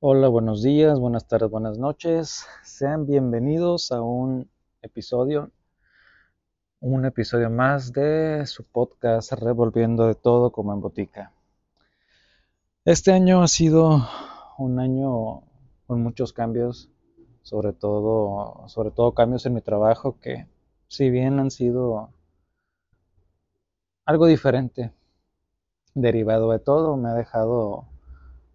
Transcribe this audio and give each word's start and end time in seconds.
Hola, 0.00 0.28
buenos 0.28 0.62
días, 0.62 1.00
buenas 1.00 1.26
tardes, 1.26 1.50
buenas 1.50 1.76
noches. 1.76 2.46
Sean 2.62 3.04
bienvenidos 3.04 3.90
a 3.90 4.00
un 4.00 4.48
episodio, 4.80 5.50
un 6.78 7.04
episodio 7.04 7.50
más 7.50 7.92
de 7.92 8.46
su 8.46 8.62
podcast 8.62 9.32
Revolviendo 9.32 10.06
de 10.06 10.14
todo 10.14 10.52
como 10.52 10.72
en 10.72 10.80
botica. 10.80 11.32
Este 12.84 13.10
año 13.10 13.42
ha 13.42 13.48
sido 13.48 14.06
un 14.56 14.78
año 14.78 15.42
con 15.88 16.00
muchos 16.00 16.32
cambios, 16.32 16.88
sobre 17.42 17.72
todo, 17.72 18.68
sobre 18.68 18.92
todo 18.92 19.14
cambios 19.14 19.46
en 19.46 19.54
mi 19.54 19.62
trabajo 19.62 20.20
que 20.20 20.46
si 20.86 21.10
bien 21.10 21.40
han 21.40 21.50
sido 21.50 22.10
algo 24.04 24.26
diferente, 24.26 24.92
derivado 25.94 26.52
de 26.52 26.60
todo, 26.60 26.96
me 26.96 27.08
ha 27.08 27.14
dejado 27.14 27.88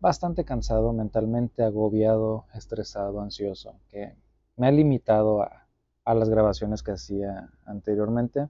bastante 0.00 0.44
cansado 0.44 0.92
mentalmente, 0.92 1.62
agobiado, 1.62 2.46
estresado, 2.54 3.20
ansioso, 3.20 3.78
que 3.88 4.16
me 4.56 4.66
ha 4.66 4.70
limitado 4.70 5.42
a, 5.42 5.66
las 6.12 6.28
grabaciones 6.28 6.82
que 6.82 6.90
hacía 6.90 7.50
anteriormente. 7.64 8.48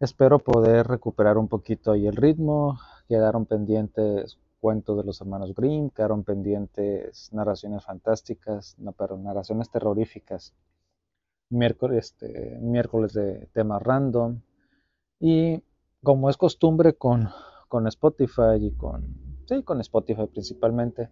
Espero 0.00 0.38
poder 0.38 0.86
recuperar 0.86 1.36
un 1.36 1.46
poquito 1.46 1.92
ahí 1.92 2.06
el 2.06 2.16
ritmo, 2.16 2.78
quedaron 3.06 3.44
pendientes 3.44 4.38
cuentos 4.60 4.96
de 4.96 5.04
los 5.04 5.20
hermanos 5.20 5.54
Grimm, 5.54 5.90
quedaron 5.90 6.24
pendientes 6.24 7.30
narraciones 7.34 7.84
fantásticas, 7.84 8.76
no, 8.78 8.92
pero 8.92 9.18
narraciones 9.18 9.68
terroríficas, 9.68 10.54
miércoles, 11.50 12.14
este, 12.18 12.58
miércoles 12.62 13.12
de 13.12 13.46
temas 13.52 13.82
random 13.82 14.40
y 15.20 15.62
como 16.02 16.30
es 16.30 16.38
costumbre 16.38 16.94
con 16.94 17.28
Spotify 17.88 18.56
y 18.58 18.70
con 18.70 19.23
sí, 19.46 19.62
con 19.62 19.80
Spotify 19.80 20.26
principalmente, 20.26 21.10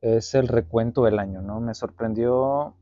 es 0.00 0.34
el 0.34 0.48
recuento 0.48 1.04
del 1.04 1.18
año, 1.18 1.42
¿no? 1.42 1.60
Me 1.60 1.74
sorprendió 1.74 2.76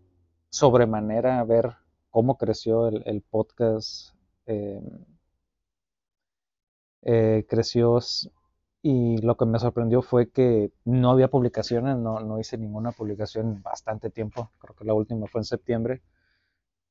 sobremanera 0.51 1.43
ver 1.45 1.77
cómo 2.11 2.39
creció 2.39 2.89
el, 2.89 3.23
podcast. 3.23 4.15
Eh, 4.47 4.81
eh, 7.03 7.47
creció 7.49 8.01
y 8.83 9.19
lo 9.19 9.37
que 9.37 9.47
me 9.47 9.59
sorprendió 9.59 10.03
fue 10.03 10.31
que 10.31 10.73
no 10.85 11.11
había 11.11 11.29
publicaciones, 11.29 11.97
no, 11.97 12.21
no 12.21 12.39
hice 12.41 12.59
ninguna 12.59 12.93
publicación 12.93 13.47
en 13.57 13.63
bastante 13.63 14.11
tiempo, 14.11 14.51
creo 14.59 14.77
que 14.77 14.85
la 14.85 14.95
última 14.95 15.27
fue 15.27 15.41
en 15.41 15.45
septiembre, 15.45 16.03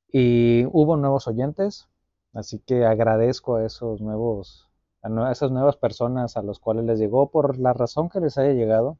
y 0.08 0.64
hubo 0.72 0.96
nuevos 0.96 1.26
oyentes, 1.28 1.88
así 2.34 2.58
que 2.60 2.84
agradezco 2.84 3.56
a 3.56 3.66
esos 3.66 4.00
nuevos 4.00 4.65
a 5.02 5.32
esas 5.32 5.50
nuevas 5.50 5.76
personas 5.76 6.36
a 6.36 6.42
los 6.42 6.58
cuales 6.58 6.84
les 6.84 6.98
llegó 6.98 7.30
por 7.30 7.58
la 7.58 7.72
razón 7.72 8.08
que 8.08 8.20
les 8.20 8.38
haya 8.38 8.52
llegado. 8.52 8.98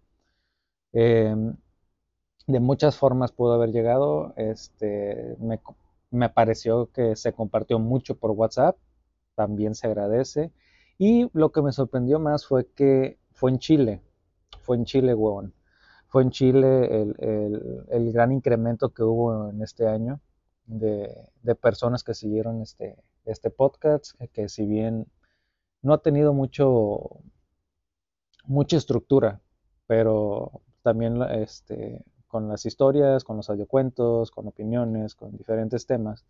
Em, 0.92 1.56
de 2.46 2.60
muchas 2.60 2.96
formas 2.96 3.32
pudo 3.32 3.54
haber 3.54 3.72
llegado. 3.72 4.34
Este, 4.36 5.36
me, 5.40 5.60
me, 6.10 6.28
pareció 6.30 6.90
que 6.92 7.16
se 7.16 7.32
compartió 7.32 7.78
mucho 7.78 8.16
por 8.18 8.30
WhatsApp, 8.32 8.76
también 9.34 9.74
se 9.74 9.86
agradece. 9.88 10.52
Y 10.98 11.28
lo 11.34 11.52
que 11.52 11.62
me 11.62 11.72
sorprendió 11.72 12.18
más 12.20 12.46
fue 12.46 12.66
que 12.68 13.18
fue 13.32 13.50
en 13.50 13.58
Chile, 13.58 14.02
fue 14.62 14.76
en 14.76 14.84
Chile, 14.84 15.14
huevón. 15.14 15.54
Fue 16.08 16.22
en 16.22 16.30
Chile 16.30 17.02
el, 17.02 17.86
el, 17.90 18.12
gran 18.12 18.32
incremento 18.32 18.90
que 18.94 19.02
hubo 19.02 19.50
en 19.50 19.60
este 19.62 19.86
año 19.88 20.20
de, 20.66 21.14
de 21.42 21.54
personas 21.54 22.04
que 22.04 22.14
siguieron 22.14 22.62
este, 22.62 22.96
este 23.26 23.50
podcast, 23.50 24.12
que 24.32 24.48
si 24.48 24.66
bien 24.66 25.06
no 25.86 25.94
ha 25.94 25.98
tenido 25.98 26.34
mucho, 26.34 27.20
mucha 28.44 28.76
estructura, 28.76 29.40
pero 29.86 30.62
también 30.82 31.22
este, 31.22 32.04
con 32.26 32.48
las 32.48 32.66
historias, 32.66 33.22
con 33.22 33.36
los 33.36 33.48
audiocuentos, 33.50 34.32
con 34.32 34.48
opiniones, 34.48 35.14
con 35.14 35.36
diferentes 35.36 35.86
temas. 35.86 36.24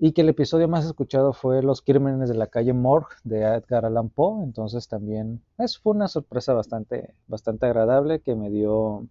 Y 0.00 0.12
que 0.12 0.22
el 0.22 0.30
episodio 0.30 0.66
más 0.66 0.84
escuchado 0.84 1.32
fue 1.32 1.62
Los 1.62 1.80
crímenes 1.80 2.28
de 2.28 2.34
la 2.34 2.48
calle 2.48 2.72
Morgue 2.72 3.14
de 3.22 3.42
Edgar 3.42 3.86
Allan 3.86 4.08
Poe. 4.08 4.42
Entonces 4.42 4.88
también 4.88 5.42
es, 5.58 5.78
fue 5.78 5.92
una 5.92 6.08
sorpresa 6.08 6.52
bastante, 6.52 7.14
bastante 7.28 7.66
agradable 7.66 8.20
que 8.20 8.34
me 8.34 8.50
dio 8.50 9.06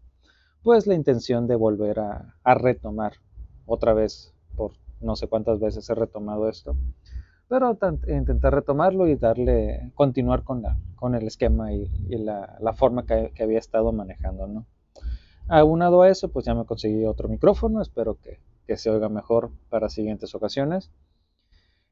pues 0.64 0.86
la 0.86 0.96
intención 0.96 1.48
de 1.48 1.56
volver 1.56 2.02
a, 2.02 2.36
a 2.44 2.56
retomar 2.56 3.14
otra 3.66 3.94
vez 3.94 4.34
por 4.58 4.74
no 5.00 5.16
sé 5.16 5.28
cuántas 5.28 5.62
veces 5.62 5.90
he 5.90 5.96
retomado 5.96 6.50
esto 6.50 6.76
pero 7.48 7.78
intentar 8.08 8.54
retomarlo 8.54 9.08
y 9.08 9.16
darle, 9.16 9.92
continuar 9.94 10.44
con, 10.44 10.62
la, 10.62 10.78
con 10.96 11.14
el 11.16 11.28
esquema 11.28 11.74
y, 11.74 11.88
la, 12.18 12.74
forma 12.76 13.06
que, 13.06 13.32
había 13.42 13.60
estado 13.60 13.92
manejando, 13.92 14.48
¿no? 14.48 14.66
Aunado 15.48 16.02
a 16.02 16.10
eso, 16.10 16.30
pues 16.32 16.46
ya 16.46 16.56
me 16.56 16.66
conseguí 16.66 17.06
otro 17.06 17.30
micrófono, 17.30 17.82
espero 17.82 18.18
que, 18.20 18.40
se 18.78 18.90
oiga 18.90 19.10
mejor 19.10 19.52
para 19.70 19.90
siguientes 19.90 20.34
ocasiones. 20.34 20.92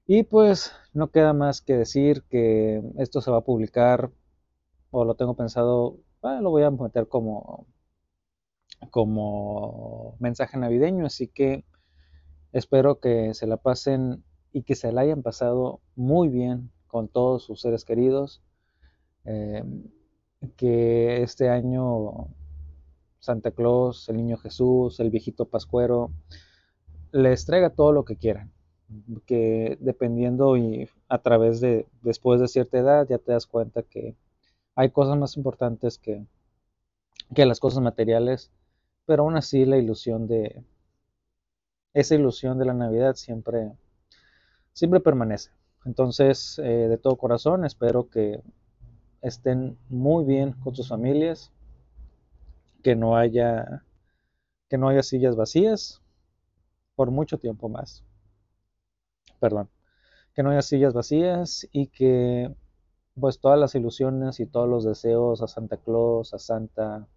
Y 0.08 0.24
pues 0.24 0.72
no 0.92 1.12
queda 1.12 1.34
más 1.34 1.62
que 1.62 1.78
decir 1.78 2.24
que 2.30 2.82
esto 2.98 3.22
se 3.22 3.30
va 3.30 3.38
a 3.38 3.46
publicar, 3.46 4.10
o 4.90 5.06
lo 5.06 5.16
tengo 5.16 5.36
pensado, 5.36 6.00
lo 6.24 6.50
voy 6.50 6.64
a 6.64 6.72
meter 6.72 7.08
como, 7.08 7.68
como 8.90 10.16
mensaje 10.20 10.58
navideño, 10.58 11.06
así 11.06 11.28
que 11.28 11.64
espero 12.54 13.00
que 13.00 13.36
se 13.36 13.46
la 13.46 13.58
pasen 13.58 14.24
y 14.54 14.64
que 14.64 14.76
se 14.76 14.92
la 14.92 15.02
hayan 15.02 15.24
pasado 15.24 15.82
muy 15.96 16.30
bien 16.30 16.72
con 16.88 17.08
todos 17.10 17.44
sus 17.44 17.60
seres 17.60 17.84
queridos. 17.84 18.42
Eh, 19.26 19.64
que 20.58 21.24
este 21.24 21.50
año 21.50 22.28
Santa 23.20 23.52
Claus, 23.52 24.08
el 24.10 24.18
Niño 24.18 24.38
Jesús, 24.38 25.00
el 25.00 25.10
viejito 25.10 25.46
Pascuero, 25.46 26.12
les 27.12 27.46
traiga 27.46 27.72
todo 27.72 27.92
lo 27.92 28.06
que 28.06 28.18
quieran. 28.18 28.52
Que 29.26 29.78
dependiendo 29.82 30.56
y 30.56 30.88
a 31.10 31.20
través 31.20 31.62
de 31.62 31.88
después 32.04 32.40
de 32.40 32.48
cierta 32.48 32.78
edad 32.78 33.08
ya 33.10 33.18
te 33.18 33.32
das 33.32 33.48
cuenta 33.48 33.82
que 33.82 34.16
hay 34.76 34.92
cosas 34.92 35.18
más 35.18 35.36
importantes 35.36 35.98
que, 35.98 36.26
que 37.34 37.46
las 37.46 37.60
cosas 37.60 37.82
materiales, 37.82 38.52
pero 39.06 39.24
aún 39.24 39.36
así 39.36 39.66
la 39.66 39.78
ilusión 39.78 40.28
de 40.28 40.64
esa 41.94 42.16
ilusión 42.16 42.60
de 42.60 42.66
la 42.66 42.74
Navidad 42.74 43.16
siempre 43.16 43.72
siempre 44.74 45.00
permanece. 45.00 45.52
Entonces, 45.86 46.60
eh, 46.60 46.88
de 46.88 46.98
todo 46.98 47.18
corazón, 47.18 47.66
espero 47.66 48.10
que 48.10 48.42
estén 49.22 49.78
muy 49.90 50.26
bien 50.26 50.54
con 50.54 50.76
sus 50.76 50.90
familias, 50.90 51.52
que 52.84 52.96
no 52.96 53.16
haya 53.16 53.84
que 54.70 54.78
no 54.78 54.90
haya 54.90 55.04
sillas 55.04 55.36
vacías 55.36 56.02
por 56.96 57.12
mucho 57.12 57.38
tiempo 57.38 57.70
más. 57.70 58.04
Perdón. 59.40 59.70
Que 60.34 60.42
no 60.42 60.50
haya 60.50 60.64
sillas 60.64 60.94
vacías 60.94 61.68
y 61.72 61.88
que 61.88 62.56
pues 63.20 63.40
todas 63.40 63.60
las 63.60 63.76
ilusiones 63.76 64.40
y 64.40 64.48
todos 64.48 64.68
los 64.68 64.84
deseos 64.84 65.42
a 65.44 65.48
Santa 65.48 65.78
Claus, 65.78 66.34
a 66.34 66.40
Santa, 66.40 67.08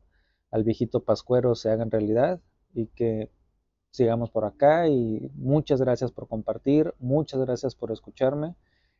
al 0.50 0.64
viejito 0.64 1.02
Pascuero 1.04 1.54
se 1.54 1.70
hagan 1.70 1.90
realidad 1.90 2.40
y 2.74 2.88
que 2.88 3.30
sigamos 3.96 4.30
por 4.30 4.44
acá 4.44 4.88
y 4.88 5.30
muchas 5.36 5.80
gracias 5.80 6.12
por 6.12 6.28
compartir, 6.28 6.92
muchas 6.98 7.40
gracias 7.40 7.74
por 7.74 7.90
escucharme. 7.90 8.54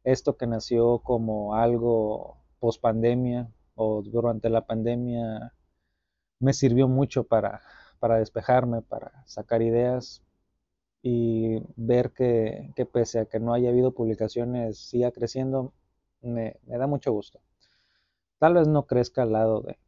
Esto 0.05 0.39
que 0.39 0.47
nació 0.47 1.01
como 1.01 1.55
algo 1.55 2.39
post 2.61 2.81
pandemia 2.81 3.53
o 3.75 4.01
durante 4.01 4.49
la 4.49 4.63
pandemia 4.65 5.53
me 6.41 6.55
sirvió 6.55 6.89
mucho 6.89 7.25
para, 7.25 7.61
para 7.99 8.19
despejarme, 8.19 8.81
para 8.81 9.23
sacar 9.27 9.61
ideas 9.61 10.23
y 11.03 11.59
ver 11.77 12.13
que, 12.13 12.73
pese 12.91 13.19
a 13.21 13.27
que 13.27 13.39
no 13.39 13.53
haya 13.53 13.69
habido 13.69 13.93
publicaciones, 13.93 14.79
siga 14.79 15.11
creciendo, 15.13 15.75
me, 16.23 16.57
da 16.65 16.87
mucho 16.87 17.13
gusto. 17.13 17.39
Tal 18.39 18.55
vez 18.55 18.67
no 18.67 18.87
crezca 18.87 19.25
al 19.25 19.33
lado 19.33 19.61
de, 19.61 19.79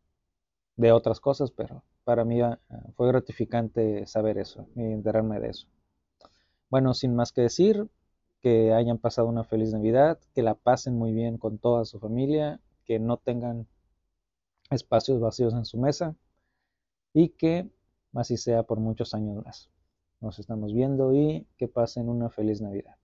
de 0.77 0.93
otras 0.93 1.19
cosas, 1.19 1.51
pero 1.51 1.83
para 2.09 2.25
mí 2.25 2.41
ah, 2.41 2.59
fue 2.97 3.09
gratificante 3.09 4.07
saber 4.07 4.39
eso 4.39 4.67
y 4.75 4.81
enterarme 4.81 5.41
de 5.41 5.51
eso. 5.51 5.67
Bueno, 6.71 6.95
sin 6.95 7.15
más 7.15 7.33
que 7.33 7.43
decir, 7.43 7.87
que 8.41 8.73
hayan 8.73 8.97
pasado 8.97 9.29
una 9.29 9.45
feliz 9.45 9.75
Navidad, 9.75 10.19
que 10.35 10.43
la 10.43 10.55
pasen 10.55 10.95
muy 10.97 11.13
bien 11.13 11.37
con 11.37 11.59
toda 11.59 11.85
su 11.85 12.01
familia, 12.01 12.63
que 12.87 12.99
no 12.99 13.19
tengan 13.19 13.67
espacios 14.71 15.21
vacíos 15.21 15.53
en 15.53 15.67
su 15.67 15.77
mesa 15.77 16.17
y 17.13 17.29
que 17.29 17.69
así 18.15 18.39
sea 18.39 18.63
por 18.63 18.81
muchos 18.81 19.13
años 19.13 19.45
más. 19.45 19.69
Nos 20.21 20.39
estamos 20.39 20.73
viendo 20.73 21.13
y 21.13 21.47
que 21.59 21.69
pasen 21.69 22.09
una 22.09 22.31
feliz 22.31 22.63
Navidad. 22.63 22.97